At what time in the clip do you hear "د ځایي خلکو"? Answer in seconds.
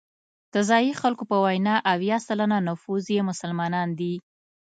0.53-1.23